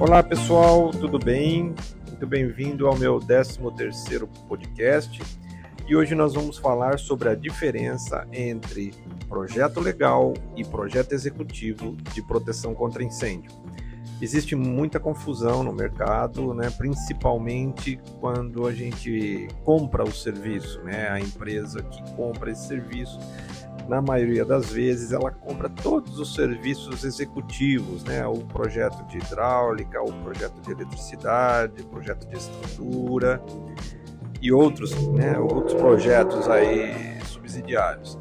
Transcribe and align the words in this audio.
Olá 0.00 0.22
pessoal, 0.22 0.90
tudo 0.90 1.18
bem? 1.18 1.74
Muito 2.06 2.26
bem-vindo 2.26 2.86
ao 2.86 2.96
meu 2.96 3.18
13º 3.18 4.26
podcast 4.48 5.20
e 5.86 5.94
hoje 5.94 6.14
nós 6.14 6.32
vamos 6.32 6.56
falar 6.56 6.98
sobre 6.98 7.28
a 7.28 7.34
diferença 7.34 8.26
entre 8.32 8.94
projeto 9.28 9.78
legal 9.78 10.32
e 10.56 10.64
projeto 10.64 11.12
executivo 11.12 11.94
de 12.14 12.22
proteção 12.22 12.74
contra 12.74 13.04
incêndio. 13.04 13.52
Existe 14.22 14.56
muita 14.56 14.98
confusão 14.98 15.62
no 15.62 15.72
mercado, 15.72 16.54
né? 16.54 16.70
principalmente 16.70 18.00
quando 18.20 18.66
a 18.66 18.72
gente 18.72 19.48
compra 19.64 20.02
o 20.02 20.10
serviço, 20.10 20.80
né? 20.82 21.10
a 21.10 21.20
empresa 21.20 21.82
que 21.82 22.02
compra 22.16 22.50
esse 22.50 22.66
serviço 22.66 23.18
na 23.90 24.00
maioria 24.00 24.44
das 24.44 24.70
vezes, 24.70 25.10
ela 25.10 25.32
compra 25.32 25.68
todos 25.68 26.20
os 26.20 26.32
serviços 26.32 27.02
executivos, 27.02 28.04
né? 28.04 28.24
O 28.24 28.38
projeto 28.38 29.04
de 29.08 29.18
hidráulica, 29.18 30.00
o 30.00 30.12
projeto 30.22 30.60
de 30.60 30.70
eletricidade, 30.70 31.82
o 31.82 31.86
projeto 31.86 32.24
de 32.28 32.36
estrutura 32.36 33.42
e 34.40 34.52
outros, 34.52 34.92
né? 35.08 35.36
Outros 35.40 35.74
projetos 35.74 36.48
aí 36.48 37.20
subsidiários. 37.24 38.16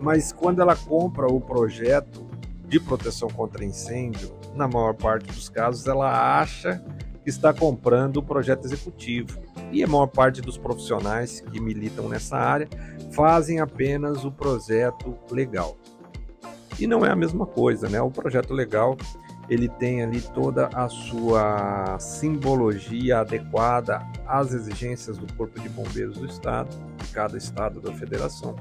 Mas 0.00 0.32
quando 0.32 0.62
ela 0.62 0.74
compra 0.74 1.26
o 1.26 1.38
projeto 1.38 2.26
de 2.66 2.80
proteção 2.80 3.28
contra 3.28 3.62
incêndio, 3.62 4.34
na 4.54 4.66
maior 4.66 4.94
parte 4.94 5.26
dos 5.26 5.50
casos, 5.50 5.86
ela 5.86 6.40
acha 6.40 6.82
que 7.22 7.28
está 7.28 7.52
comprando 7.52 8.16
o 8.16 8.22
projeto 8.22 8.64
executivo. 8.64 9.41
E 9.72 9.82
a 9.82 9.86
maior 9.86 10.06
parte 10.06 10.42
dos 10.42 10.58
profissionais 10.58 11.40
que 11.40 11.58
militam 11.58 12.08
nessa 12.08 12.36
área 12.36 12.68
fazem 13.12 13.58
apenas 13.58 14.24
o 14.24 14.30
projeto 14.30 15.16
legal. 15.30 15.76
E 16.78 16.86
não 16.86 17.04
é 17.04 17.10
a 17.10 17.16
mesma 17.16 17.46
coisa, 17.46 17.88
né? 17.88 18.00
O 18.00 18.10
projeto 18.10 18.52
legal 18.52 18.96
ele 19.48 19.68
tem 19.68 20.02
ali 20.02 20.20
toda 20.20 20.68
a 20.68 20.88
sua 20.88 21.98
simbologia 21.98 23.20
adequada 23.20 24.06
às 24.26 24.52
exigências 24.52 25.18
do 25.18 25.30
Corpo 25.34 25.60
de 25.60 25.68
Bombeiros 25.68 26.16
do 26.16 26.26
Estado, 26.26 26.70
de 26.96 27.12
cada 27.12 27.36
estado 27.36 27.80
da 27.80 27.92
federação, 27.92 28.56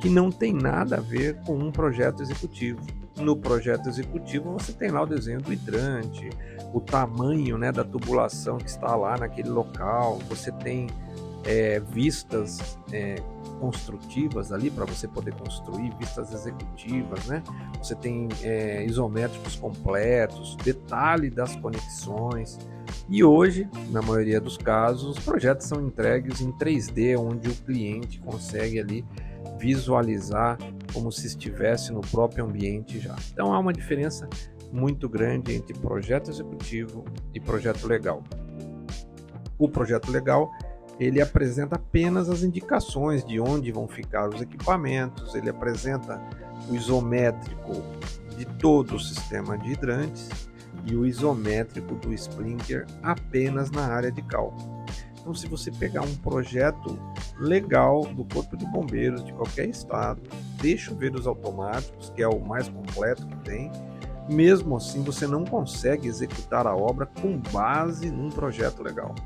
que 0.00 0.08
não 0.08 0.30
tem 0.30 0.52
nada 0.52 0.96
a 0.96 1.00
ver 1.00 1.36
com 1.44 1.56
um 1.56 1.70
projeto 1.70 2.22
executivo. 2.22 2.80
No 3.16 3.36
projeto 3.36 3.88
executivo 3.88 4.52
você 4.52 4.72
tem 4.72 4.90
lá 4.90 5.02
o 5.02 5.06
desenho 5.06 5.40
do 5.40 5.52
hidrante, 5.52 6.28
o 6.72 6.80
tamanho 6.80 7.56
né, 7.56 7.72
da 7.72 7.82
tubulação 7.82 8.58
que 8.58 8.68
está 8.68 8.94
lá 8.94 9.16
naquele 9.16 9.48
local, 9.48 10.18
você 10.28 10.52
tem 10.52 10.88
é, 11.46 11.80
vistas 11.80 12.78
é, 12.92 13.16
construtivas 13.60 14.52
ali 14.52 14.70
para 14.70 14.84
você 14.84 15.08
poder 15.08 15.32
construir, 15.34 15.94
vistas 15.96 16.32
executivas, 16.32 17.26
né? 17.26 17.42
Você 17.78 17.94
tem 17.94 18.28
é, 18.42 18.84
isométricos 18.84 19.56
completos, 19.56 20.56
detalhe 20.56 21.30
das 21.30 21.56
conexões. 21.56 22.58
E 23.08 23.22
hoje, 23.22 23.68
na 23.90 24.02
maioria 24.02 24.40
dos 24.40 24.56
casos, 24.58 25.16
os 25.16 25.24
projetos 25.24 25.66
são 25.66 25.80
entregues 25.80 26.40
em 26.40 26.52
3D, 26.52 27.18
onde 27.18 27.48
o 27.48 27.54
cliente 27.54 28.18
consegue 28.18 28.80
ali 28.80 29.04
visualizar 29.58 30.58
como 30.92 31.10
se 31.10 31.26
estivesse 31.26 31.92
no 31.92 32.00
próprio 32.00 32.44
ambiente 32.44 32.98
já. 32.98 33.16
Então 33.32 33.52
há 33.52 33.58
uma 33.58 33.72
diferença 33.72 34.28
muito 34.72 35.08
grande 35.08 35.54
entre 35.54 35.74
projeto 35.74 36.30
executivo 36.30 37.04
e 37.34 37.40
projeto 37.40 37.86
legal. 37.86 38.22
O 39.58 39.68
projeto 39.68 40.10
legal 40.10 40.50
ele 40.98 41.20
apresenta 41.20 41.76
apenas 41.76 42.28
as 42.30 42.42
indicações 42.42 43.24
de 43.24 43.38
onde 43.38 43.70
vão 43.70 43.86
ficar 43.86 44.28
os 44.28 44.40
equipamentos, 44.40 45.34
ele 45.34 45.50
apresenta 45.50 46.20
o 46.68 46.74
isométrico 46.74 47.72
de 48.36 48.44
todo 48.58 48.96
o 48.96 49.00
sistema 49.00 49.58
de 49.58 49.72
hidrantes 49.72 50.48
e 50.86 50.94
o 50.94 51.04
isométrico 51.04 51.94
do 51.96 52.12
sprinkler 52.14 52.86
apenas 53.02 53.70
na 53.70 53.86
área 53.86 54.10
de 54.10 54.22
cal. 54.22 54.54
Então, 55.26 55.34
se 55.34 55.48
você 55.48 55.72
pegar 55.72 56.02
um 56.02 56.14
projeto 56.18 56.96
legal 57.36 58.04
do 58.14 58.24
Corpo 58.26 58.56
de 58.56 58.64
Bombeiros 58.66 59.24
de 59.24 59.32
qualquer 59.32 59.68
estado, 59.68 60.22
de 60.62 60.78
chuveiros 60.78 61.26
automáticos, 61.26 62.10
que 62.10 62.22
é 62.22 62.28
o 62.28 62.38
mais 62.38 62.68
completo 62.68 63.26
que 63.26 63.36
tem, 63.38 63.72
mesmo 64.30 64.76
assim 64.76 65.02
você 65.02 65.26
não 65.26 65.44
consegue 65.44 66.06
executar 66.06 66.64
a 66.64 66.76
obra 66.76 67.06
com 67.06 67.38
base 67.52 68.08
num 68.08 68.30
projeto 68.30 68.84
legal. 68.84 69.16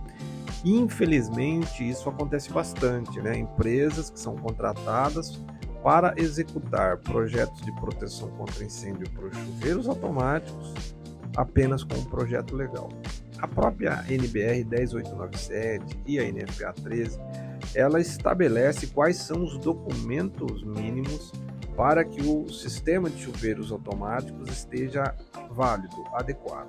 Infelizmente, 0.65 1.87
isso 1.87 2.09
acontece 2.09 2.51
bastante, 2.51 3.21
né? 3.21 3.37
Empresas 3.37 4.09
que 4.09 4.19
são 4.19 4.37
contratadas 4.37 5.39
para 5.83 6.15
executar 6.17 6.97
projetos 6.97 7.61
de 7.61 7.73
proteção 7.73 8.31
contra 8.39 8.65
incêndio 8.65 9.07
para 9.11 9.31
chuveiros 9.33 9.87
automáticos 9.87 10.73
apenas 11.37 11.85
com 11.85 11.99
um 11.99 12.05
projeto 12.05 12.57
legal. 12.57 12.89
A 13.41 13.49
própria 13.49 14.05
NBR 14.09 14.65
10897 14.65 15.99
e 16.07 16.19
a 16.19 16.25
NFPA 16.31 16.73
13, 16.83 17.19
ela 17.75 18.01
estabelece 18.01 18.89
quais 18.89 19.17
são 19.17 19.43
os 19.43 19.57
documentos 19.59 20.63
mínimos 20.63 21.33
para 21.77 22.05
que 22.05 22.21
o 22.23 22.49
sistema 22.51 23.09
de 23.09 23.23
chuveiros 23.23 23.73
automáticos 23.73 24.51
esteja 24.51 25.15
válido, 25.51 26.05
adequado. 26.13 26.69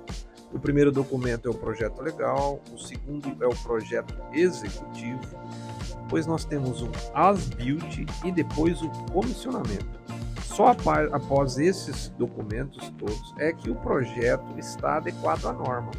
O 0.52 0.58
primeiro 0.58 0.90
documento 0.90 1.48
é 1.48 1.50
o 1.50 1.54
projeto 1.54 2.00
legal, 2.00 2.60
o 2.72 2.78
segundo 2.78 3.42
é 3.42 3.46
o 3.46 3.56
projeto 3.62 4.14
executivo, 4.32 5.20
depois 6.02 6.26
nós 6.26 6.44
temos 6.44 6.82
o 6.82 6.90
as-built 7.14 8.06
e 8.24 8.32
depois 8.32 8.82
o 8.82 8.88
comissionamento. 9.12 10.00
Só 10.44 10.76
após 11.12 11.58
esses 11.58 12.08
documentos 12.18 12.90
todos 12.98 13.34
é 13.38 13.52
que 13.52 13.70
o 13.70 13.74
projeto 13.76 14.58
está 14.58 14.96
adequado 14.96 15.46
à 15.46 15.52
norma. 15.54 15.90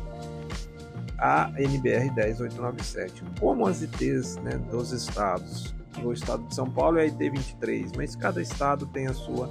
A 1.18 1.52
NBR 1.58 2.10
10897, 2.10 3.24
como 3.40 3.68
as 3.68 3.82
ITs 3.82 4.38
né, 4.38 4.58
dos 4.70 4.92
estados, 4.92 5.74
no 6.02 6.12
estado 6.12 6.44
de 6.48 6.56
São 6.56 6.70
Paulo 6.70 6.98
é 6.98 7.02
a 7.02 7.06
IT 7.06 7.30
23, 7.30 7.92
mas 7.96 8.16
cada 8.16 8.42
estado 8.42 8.86
tem 8.88 9.08
a 9.08 9.14
sua 9.14 9.50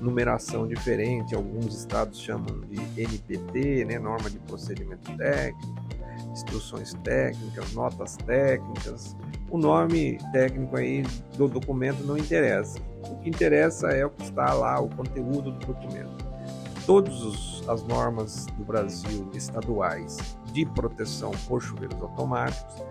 numeração 0.00 0.66
diferente, 0.66 1.34
alguns 1.34 1.74
estados 1.74 2.20
chamam 2.20 2.60
de 2.60 2.80
NPT, 3.00 3.84
né, 3.84 3.98
norma 3.98 4.30
de 4.30 4.38
procedimento 4.38 5.14
técnico, 5.16 5.74
instruções 6.32 6.94
técnicas, 7.04 7.72
notas 7.72 8.16
técnicas. 8.16 9.16
O 9.50 9.58
nome 9.58 10.18
técnico 10.32 10.76
aí 10.76 11.02
do 11.36 11.48
documento 11.48 12.02
não 12.04 12.16
interessa. 12.16 12.78
O 13.10 13.16
que 13.16 13.28
interessa 13.28 13.88
é 13.88 14.06
o 14.06 14.10
que 14.10 14.22
está 14.22 14.52
lá, 14.54 14.80
o 14.80 14.88
conteúdo 14.88 15.50
do 15.50 15.66
documento. 15.66 16.24
As 17.68 17.82
normas 17.84 18.46
do 18.56 18.64
Brasil 18.64 19.28
estaduais 19.34 20.16
de 20.52 20.66
proteção 20.66 21.30
por 21.46 21.62
chuveiros 21.62 22.00
automáticos, 22.00 22.84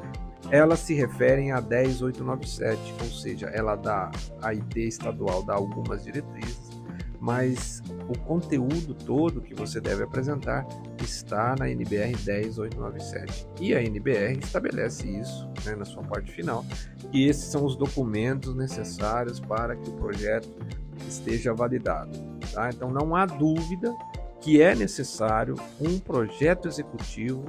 elas 0.51 0.79
se 0.79 0.93
referem 0.93 1.51
a 1.51 1.59
10897, 1.59 2.79
ou 3.01 3.09
seja, 3.09 3.47
ela 3.47 3.75
dá 3.75 4.09
a 4.41 4.49
IT 4.49 4.79
estadual 4.79 5.43
dá 5.43 5.53
algumas 5.53 6.03
diretrizes 6.03 6.79
mas 7.19 7.83
o 8.07 8.17
conteúdo 8.19 8.93
todo 8.93 9.41
que 9.41 9.53
você 9.53 9.81
deve 9.81 10.03
apresentar 10.03 10.65
está 11.03 11.55
na 11.57 11.69
NBR 11.69 12.15
10897. 12.15 13.47
E 13.59 13.75
a 13.75 13.83
NBR 13.83 14.39
estabelece 14.39 15.07
isso 15.07 15.47
né, 15.65 15.75
na 15.75 15.85
sua 15.85 16.03
parte 16.03 16.31
final, 16.31 16.65
e 17.11 17.25
esses 17.27 17.45
são 17.45 17.65
os 17.65 17.75
documentos 17.75 18.55
necessários 18.55 19.39
para 19.39 19.75
que 19.75 19.89
o 19.89 19.93
projeto 19.93 20.49
esteja 21.07 21.53
validado. 21.53 22.17
Tá? 22.53 22.69
Então 22.69 22.89
não 22.89 23.15
há 23.15 23.25
dúvida 23.25 23.93
que 24.41 24.61
é 24.61 24.73
necessário 24.73 25.55
um 25.79 25.99
projeto 25.99 26.67
executivo, 26.67 27.45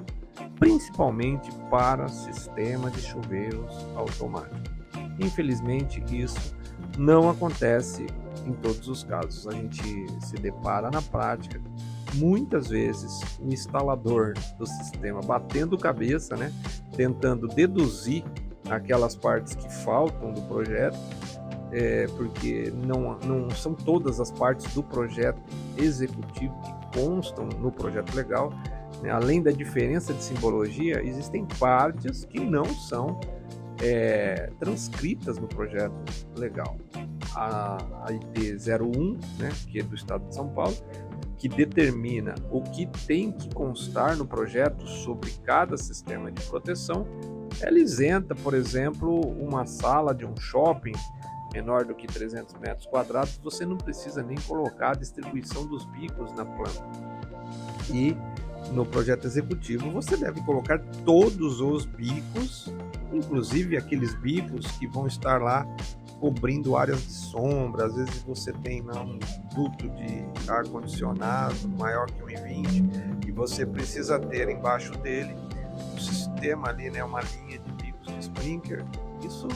principalmente 0.58 1.50
para 1.70 2.08
sistema 2.08 2.90
de 2.90 3.00
chuveiros 3.00 3.72
automáticos. 3.94 4.70
Infelizmente, 5.18 6.02
isso 6.10 6.54
não 6.98 7.28
acontece 7.28 8.06
em 8.46 8.52
todos 8.52 8.88
os 8.88 9.04
casos. 9.04 9.46
A 9.46 9.52
gente 9.52 9.82
se 10.20 10.34
depara 10.36 10.90
na 10.90 11.02
prática 11.02 11.60
muitas 12.14 12.68
vezes 12.68 13.20
o 13.38 13.52
instalador 13.52 14.34
do 14.58 14.66
sistema 14.66 15.20
batendo 15.20 15.78
cabeça, 15.78 16.36
né, 16.36 16.52
tentando 16.96 17.46
deduzir 17.46 18.24
aquelas 18.68 19.14
partes 19.14 19.54
que 19.54 19.72
faltam 19.84 20.32
do 20.32 20.42
projeto, 20.42 20.98
é, 21.72 22.06
porque 22.16 22.72
não, 22.84 23.16
não 23.20 23.50
são 23.50 23.74
todas 23.74 24.18
as 24.18 24.30
partes 24.30 24.72
do 24.74 24.82
projeto 24.82 25.40
executivo 25.78 26.54
que 26.62 26.79
constam 26.94 27.46
no 27.46 27.70
projeto 27.70 28.14
legal. 28.14 28.52
Né? 29.02 29.10
Além 29.10 29.42
da 29.42 29.50
diferença 29.50 30.12
de 30.12 30.22
simbologia, 30.22 31.02
existem 31.02 31.46
partes 31.58 32.24
que 32.24 32.40
não 32.40 32.64
são 32.64 33.18
é, 33.82 34.50
transcritas 34.58 35.38
no 35.38 35.46
projeto 35.46 35.94
legal 36.36 36.76
a, 37.34 37.78
a 38.04 38.12
IT 38.12 38.56
01, 38.70 39.18
né, 39.38 39.50
que 39.68 39.80
é 39.80 39.82
do 39.82 39.94
Estado 39.94 40.26
de 40.28 40.34
São 40.34 40.48
Paulo, 40.48 40.76
que 41.38 41.48
determina 41.48 42.34
o 42.50 42.60
que 42.60 42.86
tem 43.06 43.32
que 43.32 43.52
constar 43.54 44.16
no 44.16 44.26
projeto 44.26 44.86
sobre 44.86 45.30
cada 45.44 45.76
sistema 45.76 46.30
de 46.30 46.42
proteção, 46.42 47.06
ela 47.60 47.78
isenta, 47.78 48.34
por 48.34 48.54
exemplo, 48.54 49.20
uma 49.20 49.64
sala 49.66 50.14
de 50.14 50.26
um 50.26 50.36
shopping 50.36 50.92
menor 51.52 51.84
do 51.84 51.94
que 51.94 52.06
300 52.06 52.54
metros 52.58 52.86
quadrados, 52.86 53.38
você 53.42 53.66
não 53.66 53.76
precisa 53.76 54.22
nem 54.22 54.38
colocar 54.40 54.90
a 54.90 54.94
distribuição 54.94 55.66
dos 55.66 55.84
bicos 55.86 56.32
na 56.32 56.44
planta. 56.44 56.84
E 57.92 58.16
no 58.72 58.86
projeto 58.86 59.26
executivo, 59.26 59.90
você 59.90 60.16
deve 60.16 60.40
colocar 60.42 60.78
todos 61.04 61.60
os 61.60 61.84
bicos, 61.84 62.72
inclusive 63.12 63.76
aqueles 63.76 64.14
bicos 64.14 64.70
que 64.72 64.86
vão 64.86 65.06
estar 65.06 65.40
lá 65.42 65.66
cobrindo 66.20 66.76
áreas 66.76 67.02
de 67.02 67.12
sombra. 67.12 67.86
Às 67.86 67.94
vezes 67.94 68.22
você 68.22 68.52
tem 68.52 68.82
lá 68.82 69.02
um 69.02 69.18
duto 69.54 69.88
de 69.88 70.24
ar 70.48 70.64
condicionado 70.68 71.68
maior 71.78 72.06
que 72.06 72.22
1,20 72.22 73.26
e 73.26 73.32
você 73.32 73.66
precisa 73.66 74.18
ter 74.18 74.48
embaixo 74.48 74.92
dele 74.98 75.34
um 75.94 75.98
sistema 75.98 76.68
ali, 76.68 76.90
né, 76.90 77.02
uma 77.02 77.20
linha 77.20 77.58
de 77.58 77.72
bicos 77.72 78.12
de 78.12 78.18
sprinkler. 78.20 78.84
Isso 79.24 79.48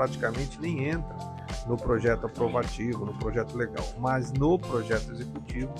praticamente 0.00 0.58
nem 0.58 0.88
entra 0.88 1.14
no 1.66 1.76
projeto 1.76 2.24
aprovativo, 2.24 3.04
no 3.04 3.12
projeto 3.18 3.54
legal, 3.54 3.84
mas 3.98 4.32
no 4.32 4.58
projeto 4.58 5.12
executivo 5.12 5.74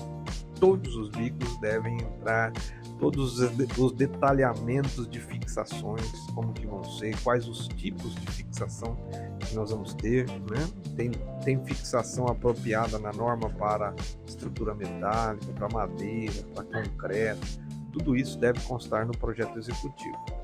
todos 0.59 0.95
os 0.95 1.09
bicos 1.09 1.59
devem 1.59 1.95
entrar, 1.99 2.53
todos 2.99 3.39
os 3.39 3.91
detalhamentos 3.93 5.09
de 5.09 5.19
fixações, 5.19 6.05
como 6.35 6.53
que 6.53 6.67
vão 6.67 6.83
ser, 6.83 7.19
quais 7.23 7.47
os 7.47 7.67
tipos 7.69 8.13
de 8.13 8.27
fixação 8.27 8.95
que 9.39 9.55
nós 9.55 9.71
vamos 9.71 9.95
ter, 9.95 10.29
né? 10.29 10.69
Tem, 10.95 11.09
tem 11.43 11.65
fixação 11.65 12.27
apropriada 12.27 12.99
na 12.99 13.11
norma 13.11 13.49
para 13.49 13.95
estrutura 14.27 14.75
metálica, 14.75 15.51
para 15.53 15.67
madeira, 15.67 16.43
para 16.53 16.63
concreto, 16.63 17.59
tudo 17.91 18.15
isso 18.15 18.37
deve 18.37 18.59
constar 18.67 19.03
no 19.07 19.17
projeto 19.17 19.57
executivo. 19.57 20.40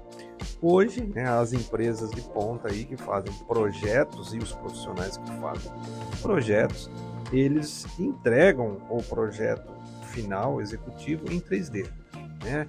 Hoje, 0.62 1.04
né, 1.04 1.28
as 1.28 1.54
empresas 1.54 2.10
de 2.10 2.22
ponta 2.22 2.70
aí 2.70 2.84
que 2.84 2.98
fazem 2.98 3.32
projetos 3.48 4.34
e 4.34 4.40
os 4.40 4.52
profissionais 4.54 5.18
que 5.18 5.32
fazem 5.40 5.72
projetos, 6.22 6.90
eles 7.32 7.86
entregam 8.00 8.78
o 8.90 9.02
projeto 9.04 9.72
final 10.12 10.60
executivo 10.60 11.32
em 11.32 11.40
3D. 11.40 11.88
Né? 12.44 12.68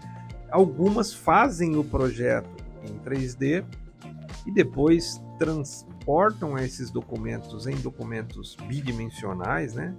Algumas 0.51 1.15
fazem 1.15 1.77
o 1.77 1.85
projeto 1.85 2.51
em 2.85 2.99
3D 2.99 3.65
e 4.47 4.53
depois 4.53 5.21
transportam 5.39 6.59
esses 6.59 6.91
documentos 6.91 7.67
em 7.67 7.77
documentos 7.77 8.57
bidimensionais, 8.67 9.75
né? 9.75 9.95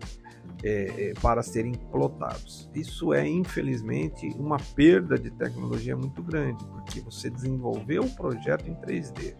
É, 0.61 1.11
é, 1.11 1.13
para 1.21 1.41
serem 1.41 1.71
plotados. 1.71 2.69
Isso 2.75 3.13
é, 3.13 3.25
infelizmente, 3.25 4.27
uma 4.37 4.57
perda 4.75 5.17
de 5.17 5.31
tecnologia 5.31 5.95
muito 5.95 6.21
grande, 6.21 6.65
porque 6.65 6.99
você 6.99 7.29
desenvolveu 7.29 8.03
o 8.03 8.09
projeto 8.13 8.69
em 8.69 8.75
3D 8.75 9.35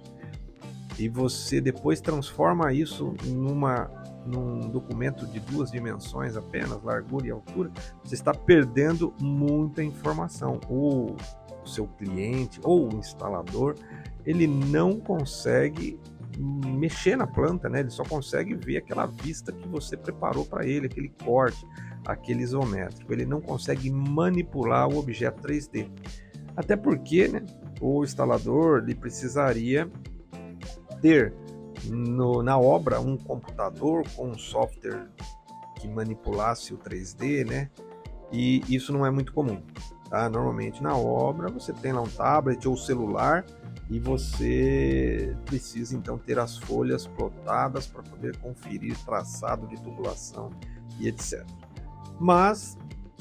e 0.97 1.09
você 1.09 1.59
depois 1.59 1.99
transforma 1.99 2.71
isso 2.71 3.15
numa 3.25 3.89
num 4.25 4.69
documento 4.69 5.25
de 5.25 5.39
duas 5.39 5.71
dimensões 5.71 6.35
apenas, 6.35 6.83
largura 6.83 7.27
e 7.27 7.31
altura, 7.31 7.71
você 8.03 8.15
está 8.15 8.33
perdendo 8.33 9.13
muita 9.19 9.83
informação. 9.83 10.59
O, 10.69 11.15
o 11.63 11.67
seu 11.67 11.87
cliente 11.87 12.59
ou 12.63 12.93
o 12.93 12.97
instalador, 12.97 13.75
ele 14.25 14.45
não 14.45 14.99
consegue 14.99 15.99
mexer 16.39 17.17
na 17.17 17.27
planta, 17.27 17.67
né? 17.67 17.81
Ele 17.81 17.89
só 17.89 18.03
consegue 18.03 18.55
ver 18.55 18.77
aquela 18.77 19.05
vista 19.05 19.51
que 19.51 19.67
você 19.67 19.97
preparou 19.97 20.45
para 20.45 20.65
ele, 20.65 20.85
aquele 20.85 21.09
corte, 21.23 21.67
aquele 22.05 22.43
isométrico. 22.43 23.11
Ele 23.11 23.25
não 23.25 23.41
consegue 23.41 23.91
manipular 23.91 24.87
o 24.87 24.97
objeto 24.97 25.41
3D. 25.41 25.89
Até 26.55 26.77
porque, 26.77 27.27
né, 27.27 27.45
o 27.81 28.03
instalador 28.03 28.83
ele 28.83 28.95
precisaria 28.95 29.89
ter 31.01 31.33
no, 31.85 32.41
na 32.41 32.57
obra 32.57 32.99
um 32.99 33.17
computador 33.17 34.03
com 34.15 34.29
um 34.29 34.37
software 34.37 35.09
que 35.75 35.87
manipulasse 35.87 36.73
o 36.73 36.77
3D, 36.77 37.45
né? 37.45 37.69
E 38.31 38.61
isso 38.73 38.93
não 38.93 39.05
é 39.05 39.11
muito 39.11 39.33
comum. 39.33 39.61
Tá? 40.09 40.29
Normalmente 40.29 40.81
na 40.81 40.95
obra 40.95 41.49
você 41.49 41.73
tem 41.73 41.91
lá 41.91 42.01
um 42.01 42.09
tablet 42.09 42.67
ou 42.67 42.75
celular 42.75 43.45
e 43.89 43.99
você 43.99 45.35
precisa 45.45 45.95
então 45.95 46.17
ter 46.17 46.37
as 46.37 46.57
folhas 46.57 47.07
plotadas 47.07 47.87
para 47.87 48.03
poder 48.03 48.37
conferir 48.37 48.95
traçado 49.03 49.67
de 49.67 49.81
tubulação 49.81 50.51
e 50.99 51.07
etc. 51.07 51.43
Mas 52.19 52.77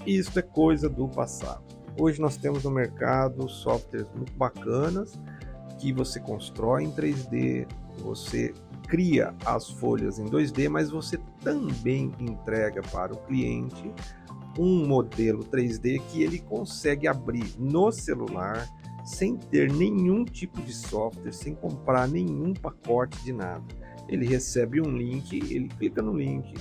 isso 0.07 0.39
é 0.39 0.43
coisa 0.43 0.89
do 0.89 1.09
passado. 1.09 1.65
Hoje 1.99 2.21
nós 2.21 2.37
temos 2.37 2.65
no 2.65 2.71
mercado 2.71 3.49
softwares 3.49 4.07
muito 4.15 4.33
bacanas 4.35 5.19
que 5.79 5.93
você 5.93 6.21
constrói 6.21 6.85
em 6.85 6.93
3D, 6.93 7.67
você 8.01 8.53
cria 8.89 9.35
as 9.45 9.71
folhas 9.71 10.19
em 10.19 10.27
2D, 10.27 10.69
mas 10.69 10.91
você 10.91 11.19
também 11.43 12.13
entrega 12.19 12.83
para 12.83 13.13
o 13.13 13.17
cliente 13.25 13.93
um 14.59 14.87
modelo 14.87 15.45
3D 15.45 16.01
que 16.09 16.23
ele 16.23 16.41
consegue 16.41 17.07
abrir 17.07 17.55
no 17.59 17.93
celular 17.93 18.69
sem 19.09 19.37
ter 19.37 19.73
nenhum 19.73 20.23
tipo 20.23 20.61
de 20.61 20.73
software, 20.73 21.33
sem 21.33 21.55
comprar 21.55 22.07
nenhum 22.07 22.53
pacote 22.53 23.25
de 23.25 23.33
nada. 23.33 23.65
Ele 24.07 24.27
recebe 24.27 24.83
um 24.83 24.95
link, 24.95 25.35
ele 25.51 25.67
clica 25.69 26.03
no 26.03 26.13
link, 26.13 26.53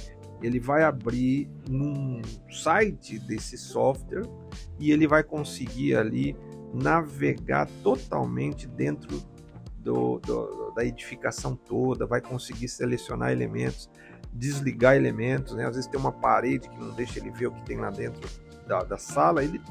ele 0.41 0.57
vai 0.57 0.83
abrir 0.83 1.49
num 1.69 2.21
site 2.49 3.19
desse 3.19 3.57
software 3.57 4.25
e 4.79 4.91
ele 4.91 5.07
vai 5.07 5.23
conseguir 5.23 5.97
ali 5.97 6.37
navegar 6.73 7.67
totalmente 7.83 8.65
dentro 8.65 9.21
do, 9.79 10.17
do, 10.19 10.71
da 10.71 10.85
edificação 10.85 11.53
toda, 11.53 12.05
vai 12.05 12.21
conseguir 12.21 12.69
selecionar 12.69 13.31
elementos, 13.31 13.89
desligar 14.31 14.95
elementos, 14.95 15.53
né? 15.53 15.65
Às 15.65 15.75
vezes 15.75 15.89
tem 15.89 15.99
uma 15.99 16.13
parede 16.13 16.69
que 16.69 16.79
não 16.79 16.91
deixa 16.91 17.19
ele 17.19 17.29
ver 17.29 17.47
o 17.47 17.51
que 17.51 17.63
tem 17.63 17.77
lá 17.77 17.89
dentro 17.89 18.21
da, 18.65 18.83
da 18.83 18.97
sala, 18.97 19.43
ele 19.43 19.61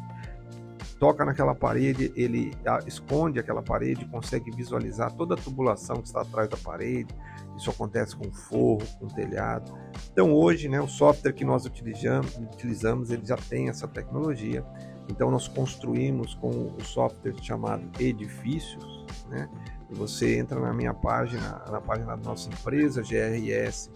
toca 0.98 1.24
naquela 1.24 1.54
parede, 1.54 2.12
ele 2.16 2.52
esconde 2.86 3.38
aquela 3.38 3.62
parede, 3.62 4.04
consegue 4.06 4.50
visualizar 4.50 5.12
toda 5.12 5.34
a 5.34 5.36
tubulação 5.36 5.96
que 5.96 6.08
está 6.08 6.22
atrás 6.22 6.48
da 6.48 6.56
parede. 6.56 7.14
Isso 7.56 7.70
acontece 7.70 8.16
com 8.16 8.30
forro, 8.32 8.82
com 8.98 9.06
telhado. 9.08 9.72
Então 10.12 10.32
hoje, 10.32 10.68
né, 10.68 10.80
o 10.80 10.88
software 10.88 11.32
que 11.32 11.44
nós 11.44 11.64
utilizamos, 11.64 12.36
utilizamos 12.36 13.10
ele 13.10 13.24
já 13.24 13.36
tem 13.36 13.68
essa 13.68 13.86
tecnologia. 13.86 14.64
Então 15.08 15.30
nós 15.30 15.46
construímos 15.48 16.34
com 16.34 16.50
o 16.50 16.84
software 16.84 17.34
chamado 17.40 17.88
Edifícios, 18.00 19.06
né? 19.28 19.48
Você 19.90 20.36
entra 20.36 20.58
na 20.58 20.72
minha 20.72 20.92
página, 20.92 21.62
na 21.70 21.80
página 21.80 22.16
da 22.16 22.28
nossa 22.28 22.48
empresa, 22.48 23.02
grs.eng.br 23.02 23.86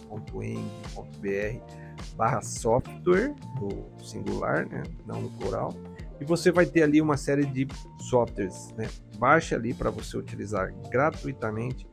barra 2.16 2.40
software, 2.42 3.34
no 3.60 4.04
singular, 4.04 4.66
né? 4.68 4.82
não 5.06 5.22
no 5.22 5.30
plural. 5.30 5.74
E 6.20 6.24
você 6.24 6.52
vai 6.52 6.66
ter 6.66 6.82
ali 6.82 7.00
uma 7.00 7.16
série 7.16 7.46
de 7.46 7.66
softwares, 7.98 8.72
né? 8.76 8.88
Baixe 9.18 9.54
ali 9.54 9.72
para 9.72 9.90
você 9.90 10.16
utilizar 10.16 10.72
gratuitamente 10.90 11.86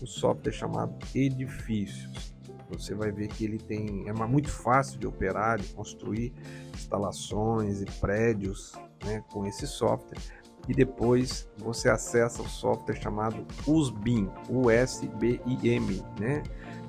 o 0.00 0.06
software 0.06 0.52
chamado 0.52 0.94
Edifícios. 1.14 2.34
Você 2.70 2.94
vai 2.94 3.10
ver 3.10 3.28
que 3.28 3.44
ele 3.44 3.58
tem 3.58 4.08
é 4.08 4.12
muito 4.12 4.50
fácil 4.50 4.98
de 4.98 5.06
operar, 5.06 5.58
de 5.58 5.68
construir 5.68 6.32
instalações 6.72 7.82
e 7.82 7.86
prédios, 8.00 8.72
né, 9.04 9.24
com 9.32 9.44
esse 9.44 9.66
software 9.66 10.20
e 10.68 10.74
depois 10.74 11.48
você 11.58 11.88
acessa 11.88 12.42
o 12.42 12.48
software 12.48 12.94
chamado 12.94 13.44
USBIM, 13.66 14.30
USB-IM, 14.48 16.02
né? 16.18 16.42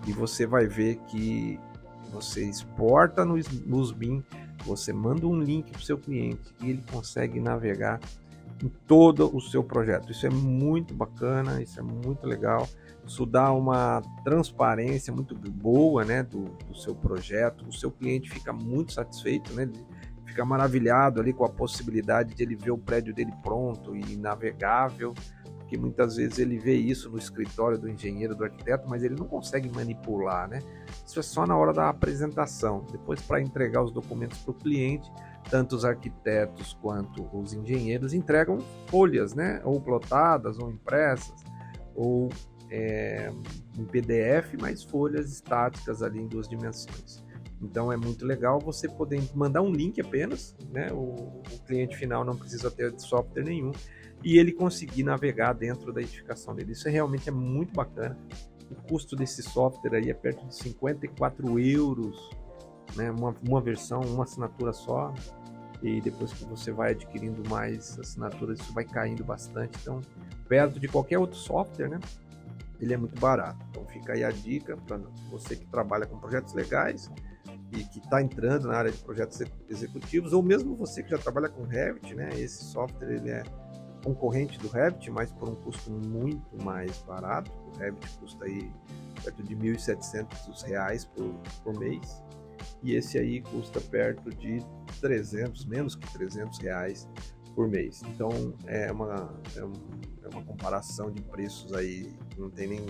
E 0.06 0.14
você 0.14 0.46
vai 0.46 0.68
ver 0.68 0.98
que 1.08 1.60
você 2.12 2.44
exporta 2.44 3.24
no 3.24 3.36
USBIM, 3.36 4.24
você 4.64 4.94
manda 4.94 5.26
um 5.28 5.40
link 5.40 5.72
para 5.72 5.80
o 5.80 5.84
seu 5.84 5.98
cliente 5.98 6.54
e 6.62 6.70
ele 6.70 6.84
consegue 6.92 7.40
navegar 7.40 8.00
em 8.64 8.70
todo 8.88 9.36
o 9.36 9.42
seu 9.42 9.64
projeto. 9.64 10.12
Isso 10.12 10.26
é 10.26 10.30
muito 10.30 10.94
bacana, 10.94 11.62
isso 11.62 11.80
é 11.80 11.84
muito 11.84 12.26
legal. 12.28 12.68
Isso 13.06 13.26
dá 13.26 13.52
uma 13.52 14.02
transparência 14.24 15.12
muito 15.12 15.36
boa 15.36 16.06
né, 16.06 16.22
do, 16.22 16.46
do 16.68 16.76
seu 16.76 16.94
projeto. 16.94 17.68
O 17.68 17.74
seu 17.74 17.90
cliente 17.90 18.30
fica 18.30 18.54
muito 18.54 18.94
satisfeito 18.94 19.52
né, 19.54 19.68
fica 20.32 20.46
maravilhado 20.46 21.20
ali 21.20 21.34
com 21.34 21.44
a 21.44 21.50
possibilidade 21.50 22.34
de 22.34 22.42
ele 22.42 22.56
ver 22.56 22.72
o 22.72 22.78
prédio 22.78 23.14
dele 23.14 23.34
pronto 23.44 23.96
e 23.96 24.16
navegável, 24.16 25.14
porque 25.72 25.78
muitas 25.78 26.18
vezes 26.18 26.38
ele 26.38 26.60
vê 26.60 26.76
isso 26.76 27.10
no 27.10 27.18
escritório 27.18 27.78
do 27.78 27.88
engenheiro, 27.88 28.36
do 28.36 28.44
arquiteto, 28.44 28.90
mas 28.90 29.04
ele 29.04 29.16
não 29.16 29.26
consegue 29.26 29.74
manipular, 29.74 30.50
né? 30.50 30.60
Isso 31.08 31.18
é 31.18 31.24
só 31.24 31.48
na 31.48 31.56
hora 31.56 31.72
da 31.72 31.88
apresentação. 31.88 32.86
Depois, 32.92 33.22
para 33.22 33.40
entregar 33.40 33.82
os 33.82 33.90
documentos 33.90 34.38
para 34.40 34.52
o 34.52 34.54
cliente, 34.54 35.10
tanto 35.50 35.74
os 35.74 35.86
arquitetos 35.86 36.78
quanto 36.82 37.26
os 37.34 37.54
engenheiros 37.54 38.14
entregam 38.14 38.60
folhas, 38.88 39.34
né? 39.34 39.62
Ou 39.64 39.80
plotadas, 39.80 40.60
ou 40.60 40.70
impressas, 40.70 41.42
ou 41.96 42.28
é, 42.70 43.32
em 43.80 43.86
PDF, 43.86 44.56
mas 44.60 44.84
folhas 44.84 45.32
estáticas 45.32 46.04
ali 46.04 46.20
em 46.20 46.28
duas 46.28 46.50
dimensões. 46.50 47.24
Então 47.62 47.92
é 47.92 47.98
muito 47.98 48.26
legal 48.26 48.60
você 48.60 48.90
poder 48.90 49.22
mandar 49.36 49.62
um 49.62 49.72
link 49.72 50.02
apenas, 50.02 50.56
né? 50.72 50.92
O, 50.92 51.42
o, 51.54 51.60
cliente 51.68 51.96
final 51.96 52.26
não 52.26 52.36
precisa 52.36 52.72
ter 52.72 53.00
software 53.00 53.44
nenhum 53.44 53.72
e 54.24 54.40
ele 54.40 54.52
conseguir 54.52 55.04
navegar 55.04 55.54
dentro 55.54 55.94
da 55.94 56.02
edificação 56.02 56.56
dele. 56.56 56.72
Isso 56.72 56.88
é, 56.88 56.92
realmente 56.92 57.30
é 57.30 57.32
muito 57.32 57.74
bacana. 57.74 58.18
O 58.70 58.76
custo 58.88 59.16
desse 59.16 59.44
software 59.44 59.96
aí 59.96 60.10
é 60.10 60.14
perto 60.14 60.46
de 60.48 60.56
54 60.56 61.60
euros, 61.60 62.30
né? 62.96 63.12
Uma, 63.12 63.36
uma 63.48 63.62
versão, 63.62 64.02
uma 64.02 64.24
assinatura 64.24 64.74
só. 64.74 65.14
e 65.84 66.02
depois 66.02 66.34
que 66.34 66.46
você 66.46 66.72
vai 66.72 66.92
adquirindo 66.92 67.48
mais 67.48 68.00
assinaturas, 68.00 68.60
isso 68.60 68.74
vai 68.74 68.86
caindo 68.86 69.24
bastante. 69.24 69.78
Então, 69.82 70.02
perto 70.48 70.80
de 70.80 70.88
qualquer 70.88 71.20
outro 71.20 71.38
software, 71.38 71.90
né? 71.90 72.00
Ele 72.80 72.96
é 72.96 72.98
muito 72.98 73.20
barato. 73.20 73.64
Então, 73.70 73.86
fica 73.86 74.14
aí 74.14 74.24
a 74.24 74.32
dica 74.32 74.76
para 74.76 74.98
você 75.30 75.56
que 75.56 75.66
trabalha 75.68 76.08
com 76.08 76.18
projetos 76.18 76.56
legais 76.56 77.12
que 77.72 78.00
está 78.00 78.22
entrando 78.22 78.68
na 78.68 78.76
área 78.76 78.92
de 78.92 78.98
projetos 78.98 79.42
executivos, 79.70 80.34
ou 80.34 80.44
mesmo 80.44 80.76
você 80.76 81.02
que 81.02 81.10
já 81.10 81.18
trabalha 81.18 81.50
com 81.50 81.64
Revit, 81.64 82.14
né? 82.14 82.30
Esse 82.34 82.66
software 82.66 83.16
ele 83.16 83.30
é 83.30 83.44
concorrente 84.04 84.58
do 84.60 84.68
Revit, 84.68 85.10
mas 85.12 85.32
por 85.32 85.50
um 85.50 85.56
custo 85.56 85.92
muito 85.92 86.64
mais 86.64 86.98
barato. 87.04 87.52
O 87.52 87.78
Revit 87.78 88.10
custa 88.20 88.46
aí 88.46 88.72
perto 89.24 89.44
de 89.44 89.56
R$ 89.56 89.74
1.700 89.74 91.08
por, 91.16 91.34
por 91.64 91.80
mês 91.80 92.22
e 92.84 92.96
esse 92.96 93.18
aí 93.18 93.42
custa 93.42 93.80
perto 93.80 94.30
de 94.30 94.60
300, 95.00 95.66
menos 95.66 95.96
que 95.96 96.12
300 96.14 96.60
reais 96.60 97.08
por 97.56 97.68
mês. 97.68 98.02
Então 98.08 98.30
é 98.66 98.92
uma, 98.92 99.40
é, 99.56 99.64
um, 99.64 99.74
é 100.24 100.28
uma 100.30 100.44
comparação 100.44 101.12
de 101.12 101.22
preços 101.22 101.74
aí 101.74 102.14
não 102.38 102.50
tem 102.50 102.68
nem, 102.68 102.86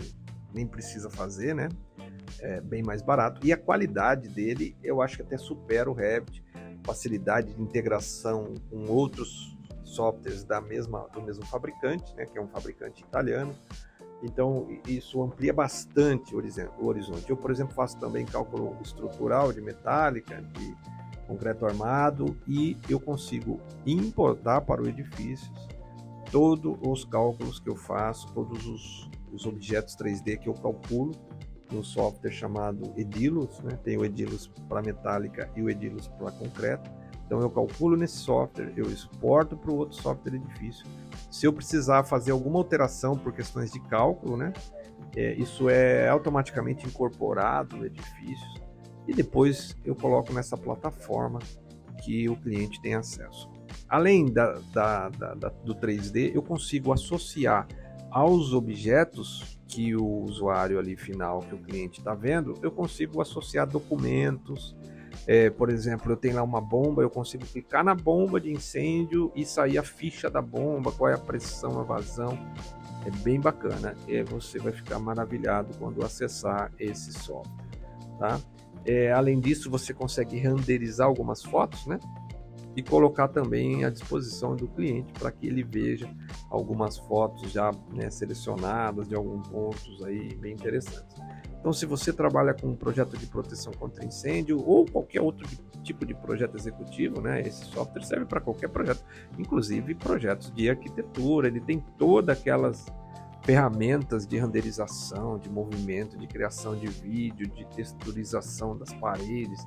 nem 0.53 0.65
precisa 0.65 1.09
fazer, 1.09 1.53
né? 1.53 1.67
É 2.39 2.61
bem 2.61 2.83
mais 2.83 3.01
barato. 3.01 3.45
E 3.45 3.51
a 3.51 3.57
qualidade 3.57 4.27
dele 4.29 4.75
eu 4.83 5.01
acho 5.01 5.17
que 5.17 5.21
até 5.21 5.37
supera 5.37 5.89
o 5.89 5.93
Revit, 5.93 6.43
facilidade 6.83 7.53
de 7.53 7.61
integração 7.61 8.53
com 8.69 8.85
outros 8.87 9.57
softwares 9.83 10.43
da 10.43 10.61
mesma, 10.61 11.07
do 11.13 11.21
mesmo 11.21 11.45
fabricante, 11.45 12.15
né? 12.15 12.25
Que 12.25 12.37
é 12.37 12.41
um 12.41 12.47
fabricante 12.47 13.03
italiano. 13.03 13.53
Então, 14.23 14.67
isso 14.87 15.21
amplia 15.21 15.51
bastante 15.51 16.35
o 16.35 16.85
horizonte. 16.85 17.29
Eu, 17.29 17.35
por 17.35 17.49
exemplo, 17.49 17.73
faço 17.73 17.99
também 17.99 18.25
cálculo 18.25 18.77
estrutural 18.81 19.51
de 19.51 19.61
metálica, 19.61 20.41
de 20.41 20.77
concreto 21.27 21.65
armado, 21.65 22.37
e 22.47 22.77
eu 22.87 22.99
consigo 22.99 23.59
importar 23.85 24.61
para 24.61 24.81
o 24.81 24.87
edifício 24.87 25.51
todos 26.31 26.77
os 26.85 27.03
cálculos 27.03 27.59
que 27.59 27.69
eu 27.69 27.75
faço, 27.75 28.27
todos 28.33 28.65
os, 28.67 29.09
os 29.33 29.45
objetos 29.45 29.95
3D 29.95 30.37
que 30.37 30.47
eu 30.47 30.53
calculo 30.53 31.13
no 31.71 31.83
software 31.83 32.31
chamado 32.31 32.93
Edilus, 32.95 33.59
né? 33.61 33.77
tem 33.83 33.97
o 33.97 34.05
Edilus 34.05 34.47
para 34.67 34.81
metálica 34.81 35.49
e 35.55 35.61
o 35.61 35.69
Edilus 35.69 36.07
para 36.07 36.31
concreto. 36.31 36.89
Então 37.25 37.39
eu 37.39 37.49
calculo 37.49 37.95
nesse 37.95 38.17
software, 38.17 38.73
eu 38.75 38.85
exporto 38.91 39.55
para 39.55 39.71
o 39.71 39.77
outro 39.77 39.95
software 39.95 40.35
edifício. 40.35 40.85
Se 41.29 41.47
eu 41.47 41.53
precisar 41.53 42.03
fazer 42.03 42.31
alguma 42.31 42.59
alteração 42.59 43.17
por 43.17 43.31
questões 43.31 43.71
de 43.71 43.79
cálculo, 43.87 44.35
né, 44.35 44.51
é, 45.15 45.33
isso 45.35 45.69
é 45.69 46.09
automaticamente 46.09 46.85
incorporado 46.85 47.77
no 47.77 47.85
edifício 47.85 48.61
e 49.07 49.13
depois 49.13 49.75
eu 49.83 49.95
coloco 49.95 50.33
nessa 50.33 50.57
plataforma 50.57 51.39
que 52.03 52.29
o 52.29 52.35
cliente 52.35 52.81
tem 52.81 52.95
acesso. 52.95 53.49
Além 53.87 54.31
da, 54.31 54.59
da, 54.73 55.09
da, 55.09 55.49
do 55.49 55.75
3D, 55.75 56.31
eu 56.33 56.41
consigo 56.41 56.93
associar 56.93 57.67
aos 58.11 58.53
objetos 58.53 59.57
que 59.67 59.95
o 59.95 60.05
usuário 60.23 60.77
ali 60.77 60.97
final, 60.97 61.39
que 61.39 61.55
o 61.55 61.57
cliente 61.57 61.99
está 61.99 62.13
vendo, 62.13 62.55
eu 62.61 62.69
consigo 62.69 63.21
associar 63.21 63.65
documentos, 63.65 64.75
é, 65.27 65.49
por 65.49 65.69
exemplo, 65.69 66.11
eu 66.11 66.17
tenho 66.17 66.35
lá 66.35 66.43
uma 66.43 66.61
bomba, 66.61 67.01
eu 67.01 67.09
consigo 67.09 67.45
clicar 67.45 67.83
na 67.83 67.93
bomba 67.93 68.39
de 68.39 68.51
incêndio 68.51 69.31
e 69.35 69.45
sair 69.45 69.77
a 69.77 69.83
ficha 69.83 70.29
da 70.29 70.41
bomba, 70.41 70.91
qual 70.91 71.09
é 71.09 71.13
a 71.13 71.17
pressão, 71.17 71.79
a 71.79 71.83
vazão. 71.83 72.37
É 73.05 73.11
bem 73.23 73.39
bacana. 73.39 73.95
E 74.07 74.21
você 74.23 74.59
vai 74.59 74.71
ficar 74.71 74.99
maravilhado 74.99 75.77
quando 75.77 76.03
acessar 76.03 76.71
esse 76.79 77.13
software. 77.13 77.65
Tá? 78.19 78.39
É, 78.85 79.11
além 79.11 79.39
disso, 79.39 79.69
você 79.69 79.93
consegue 79.93 80.37
renderizar 80.37 81.07
algumas 81.07 81.43
fotos, 81.43 81.85
né? 81.85 81.99
E 82.75 82.81
colocar 82.81 83.27
também 83.27 83.83
à 83.83 83.89
disposição 83.89 84.55
do 84.55 84.67
cliente 84.67 85.11
para 85.13 85.31
que 85.31 85.45
ele 85.45 85.61
veja 85.63 86.09
algumas 86.49 86.97
fotos 86.97 87.51
já 87.51 87.71
né, 87.93 88.09
selecionadas 88.09 89.07
de 89.07 89.15
alguns 89.15 89.47
pontos 89.47 90.01
aí 90.03 90.33
bem 90.35 90.53
interessantes. 90.53 91.15
Então, 91.59 91.71
se 91.71 91.85
você 91.85 92.11
trabalha 92.11 92.55
com 92.55 92.69
um 92.69 92.75
projeto 92.75 93.15
de 93.15 93.27
proteção 93.27 93.71
contra 93.73 94.03
incêndio 94.03 94.63
ou 94.65 94.83
qualquer 94.85 95.21
outro 95.21 95.47
tipo 95.83 96.05
de 96.05 96.13
projeto 96.15 96.57
executivo, 96.57 97.21
né, 97.21 97.41
esse 97.41 97.65
software 97.65 98.03
serve 98.03 98.25
para 98.25 98.41
qualquer 98.41 98.69
projeto, 98.69 99.03
inclusive 99.37 99.93
projetos 99.93 100.51
de 100.51 100.69
arquitetura. 100.69 101.47
Ele 101.47 101.61
tem 101.61 101.79
todas 101.99 102.39
aquelas 102.39 102.85
ferramentas 103.43 104.25
de 104.25 104.37
renderização, 104.37 105.37
de 105.37 105.49
movimento, 105.49 106.17
de 106.17 106.27
criação 106.27 106.75
de 106.75 106.87
vídeo, 106.87 107.47
de 107.47 107.65
texturização 107.75 108.77
das 108.77 108.93
paredes. 108.93 109.65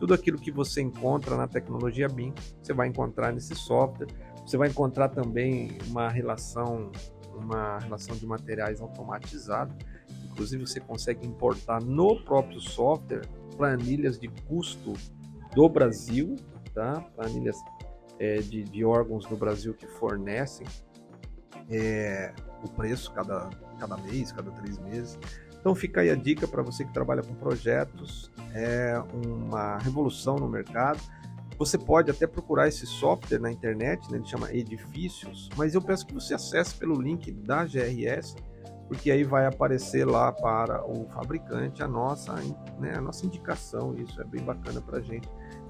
Tudo 0.00 0.14
aquilo 0.14 0.38
que 0.38 0.50
você 0.50 0.80
encontra 0.82 1.36
na 1.36 1.46
tecnologia 1.46 2.08
BIM, 2.08 2.34
você 2.60 2.72
vai 2.72 2.88
encontrar 2.88 3.32
nesse 3.32 3.54
software. 3.54 4.08
Você 4.44 4.56
vai 4.56 4.68
encontrar 4.68 5.10
também 5.10 5.78
uma 5.86 6.08
relação, 6.08 6.90
uma 7.36 7.78
relação 7.78 8.16
de 8.16 8.26
materiais 8.26 8.80
automatizada 8.80 9.72
Inclusive, 10.40 10.66
você 10.66 10.80
consegue 10.80 11.26
importar 11.26 11.82
no 11.82 12.22
próprio 12.24 12.60
software 12.60 13.22
planilhas 13.56 14.18
de 14.18 14.28
custo 14.48 14.94
do 15.54 15.68
Brasil, 15.68 16.36
tá? 16.72 17.00
planilhas 17.14 17.56
é, 18.18 18.36
de, 18.36 18.62
de, 18.64 18.84
órgãos 18.84 19.26
do 19.26 19.36
Brasil 19.36 19.74
que 19.74 19.86
fornecem 19.86 20.66
é, 21.68 22.32
o 22.64 22.68
preço 22.68 23.12
cada, 23.12 23.50
cada 23.78 23.96
mês, 23.98 24.32
cada 24.32 24.50
três 24.52 24.78
meses. 24.78 25.18
Então 25.60 25.74
fica 25.74 26.00
aí 26.00 26.10
a 26.10 26.14
dica 26.14 26.48
para 26.48 26.62
você 26.62 26.84
que 26.84 26.92
trabalha 26.92 27.22
com 27.22 27.34
projetos, 27.34 28.32
é 28.54 29.00
uma 29.12 29.76
revolução 29.78 30.36
no 30.36 30.48
mercado. 30.48 30.98
Você 31.58 31.76
pode 31.76 32.10
até 32.10 32.26
procurar 32.26 32.68
esse 32.68 32.86
software 32.86 33.38
na 33.38 33.52
internet, 33.52 34.10
né? 34.10 34.16
ele 34.16 34.26
chama 34.26 34.50
Edifícios, 34.50 35.50
mas 35.56 35.74
eu 35.74 35.82
peço 35.82 36.06
que 36.06 36.14
você 36.14 36.32
acesse 36.32 36.74
pelo 36.74 37.00
link 37.00 37.30
da 37.30 37.64
GRS 37.64 38.34
porque 38.90 39.08
aí 39.08 39.22
vai 39.22 39.46
aparecer 39.46 40.04
lá 40.04 40.32
para 40.32 40.84
o 40.84 41.08
fabricante 41.10 41.80
a 41.80 41.86
nossa, 41.86 42.34
né, 42.76 42.96
a 42.96 43.00
nossa 43.00 43.24
indicação. 43.24 43.94
Isso 43.94 44.20
é 44.20 44.24
bem 44.24 44.42
bacana 44.42 44.80
para 44.80 44.98
a 44.98 45.00
gente 45.00 45.28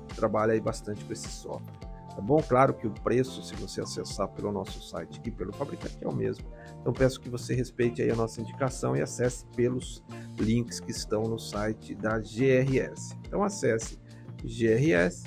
que 0.08 0.16
trabalha 0.16 0.54
aí 0.54 0.60
bastante 0.60 1.04
com 1.04 1.12
esse 1.12 1.28
software. 1.28 1.89
Tá 2.14 2.20
bom? 2.20 2.42
Claro 2.42 2.74
que 2.74 2.86
o 2.86 2.90
preço, 2.90 3.42
se 3.42 3.54
você 3.54 3.80
acessar 3.80 4.28
pelo 4.28 4.50
nosso 4.50 4.82
site 4.82 5.20
e 5.24 5.30
pelo 5.30 5.52
fabricante, 5.52 5.98
é 6.00 6.08
o 6.08 6.12
mesmo. 6.12 6.44
Então 6.80 6.92
peço 6.92 7.20
que 7.20 7.28
você 7.28 7.54
respeite 7.54 8.02
aí 8.02 8.10
a 8.10 8.16
nossa 8.16 8.40
indicação 8.40 8.96
e 8.96 9.00
acesse 9.00 9.46
pelos 9.56 10.04
links 10.38 10.80
que 10.80 10.90
estão 10.90 11.22
no 11.22 11.38
site 11.38 11.94
da 11.94 12.18
GRS. 12.18 13.16
Então 13.26 13.42
acesse 13.42 13.98
grs.eng.br 14.42 15.24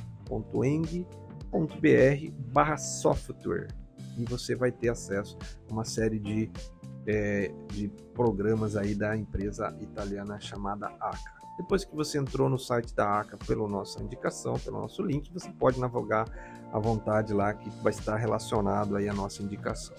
software 2.78 3.68
e 4.18 4.26
você 4.26 4.56
vai 4.56 4.72
ter 4.72 4.90
acesso 4.90 5.38
a 5.70 5.74
uma 5.74 5.86
série 5.86 6.20
de 6.20 6.52
é, 7.06 7.52
de 7.68 7.90
programas 8.14 8.76
aí 8.76 8.96
da 8.96 9.16
empresa 9.16 9.76
italiana 9.82 10.40
chamada 10.40 10.88
ACA. 11.00 11.43
Depois 11.58 11.86
que 11.86 11.96
você 11.96 12.18
entrou 12.18 12.50
no 12.50 12.58
site 12.58 12.96
da 12.96 13.20
ACA 13.20 13.38
pela 13.46 13.68
nossa 13.68 14.02
indicação, 14.02 14.56
pelo 14.56 14.82
nosso 14.82 15.04
link, 15.04 15.32
você 15.32 15.50
pode 15.52 15.80
navegar 15.80 16.26
à 16.72 16.80
vontade 16.80 17.34
lá 17.34 17.54
que 17.54 17.70
vai 17.82 17.92
estar 17.92 18.16
relacionado 18.16 18.96
aí 18.96 19.08
à 19.08 19.14
nossa 19.14 19.44
indicação. 19.44 19.96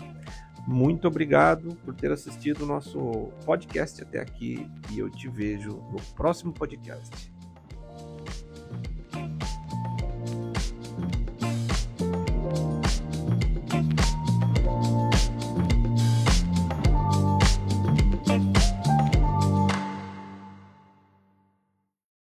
Muito 0.67 1.07
obrigado 1.07 1.77
por 1.85 1.95
ter 1.95 2.11
assistido 2.11 2.63
o 2.63 2.67
nosso 2.67 3.29
podcast 3.45 4.03
até 4.03 4.19
aqui 4.21 4.67
e 4.91 4.99
eu 4.99 5.11
te 5.11 5.29
vejo 5.29 5.71
no 5.93 6.01
próximo 6.15 6.53
podcast. 6.53 7.34